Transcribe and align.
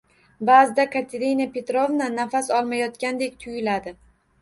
Baʼzida 0.49 0.85
Katerina 0.95 1.47
Petrovna 1.59 2.09
nafas 2.17 2.53
olmayotgandek 2.63 3.41
tuyuladi. 3.47 3.99